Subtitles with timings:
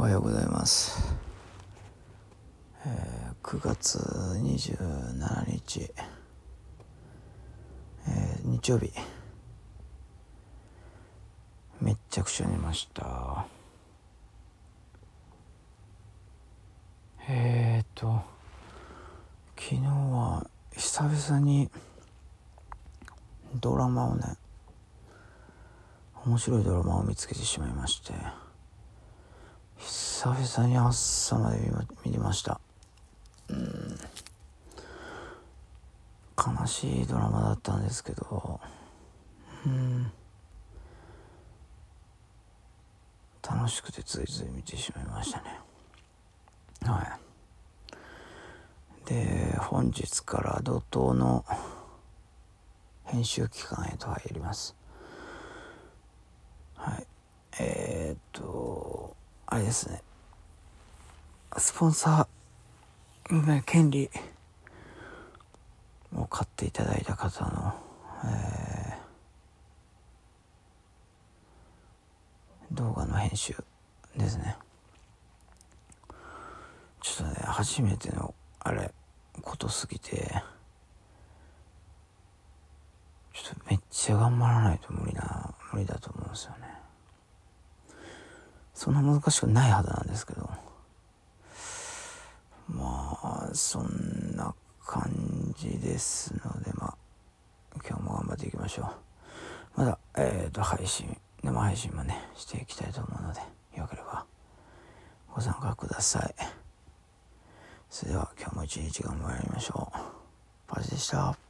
[0.00, 1.14] おはようございます、
[2.86, 5.92] えー9月27日、
[8.08, 8.90] えー日曜日。
[11.82, 13.44] めっちゃくちゃ寝ました。
[17.28, 18.22] えー、っと
[19.54, 20.46] 昨日は
[20.78, 21.68] 久々に
[23.56, 24.38] ドラマをね
[26.24, 28.49] 面白いドラマを見つけてしまいまして。
[30.22, 31.58] 久々に朝まで
[32.04, 32.60] 見ました。
[33.48, 33.98] うん。
[36.36, 38.60] 悲しいドラマだったんですけど。
[39.64, 40.12] うん。
[43.42, 45.58] 楽しくてついつい見てしまいましたね。
[46.82, 47.18] は
[49.06, 49.08] い。
[49.08, 51.46] で本日から怒涛の
[53.06, 54.76] 編集期間へと入ります。
[56.76, 57.06] はい。
[57.58, 60.02] えー、っとあれですね。
[61.58, 64.10] スポンサーね権利
[66.14, 67.74] を買っていただいた方の、
[68.24, 68.80] えー
[72.72, 73.54] 動画の編集
[74.16, 74.56] ですね。
[77.00, 78.92] ちょっとね初めてのあれ
[79.42, 80.42] ことすぎて
[83.32, 86.68] ちょっとめっちゃ頑張らないと無理な無理だと思うんですよね。
[88.74, 90.48] そんな難しくないはずなんですけど。
[93.54, 95.10] そんな感
[95.56, 96.96] じですのでまあ
[97.88, 98.90] 今日も頑張っていきましょ
[99.76, 99.80] う。
[99.80, 103.40] まだえっ、と配信生配信もねしていきたいと思うので
[103.76, 104.24] よければ
[105.32, 106.34] ご参加ください。
[107.88, 109.98] それでは今日も一日頑張りましょう。
[110.66, 111.49] パジでした。